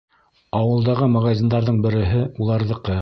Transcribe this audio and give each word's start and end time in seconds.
Ауылдағы 0.59 1.09
магазиндарҙың 1.17 1.77
береһе— 1.85 2.23
уларҙыҡы. 2.47 2.99